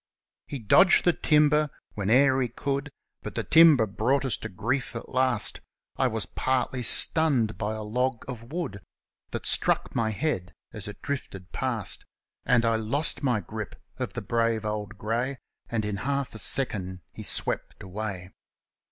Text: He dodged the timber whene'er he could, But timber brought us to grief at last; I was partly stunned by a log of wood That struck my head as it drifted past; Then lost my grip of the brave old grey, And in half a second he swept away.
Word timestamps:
He 0.47 0.57
dodged 0.57 1.05
the 1.05 1.13
timber 1.13 1.69
whene'er 1.93 2.41
he 2.41 2.47
could, 2.47 2.89
But 3.21 3.35
timber 3.51 3.85
brought 3.85 4.25
us 4.25 4.35
to 4.37 4.49
grief 4.49 4.95
at 4.95 5.09
last; 5.09 5.61
I 5.95 6.07
was 6.07 6.25
partly 6.25 6.81
stunned 6.81 7.55
by 7.59 7.75
a 7.75 7.83
log 7.83 8.25
of 8.27 8.51
wood 8.51 8.81
That 9.29 9.45
struck 9.45 9.93
my 9.93 10.09
head 10.09 10.55
as 10.73 10.87
it 10.87 11.03
drifted 11.03 11.51
past; 11.51 12.03
Then 12.45 12.61
lost 12.89 13.21
my 13.21 13.41
grip 13.41 13.75
of 13.97 14.13
the 14.13 14.23
brave 14.23 14.65
old 14.65 14.97
grey, 14.97 15.37
And 15.69 15.85
in 15.85 15.97
half 15.97 16.33
a 16.33 16.39
second 16.39 17.01
he 17.11 17.21
swept 17.21 17.83
away. 17.83 18.31